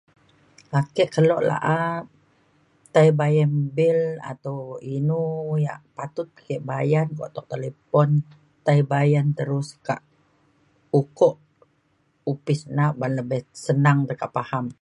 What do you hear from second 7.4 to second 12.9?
talipon tai bayan terus kak ukok opis na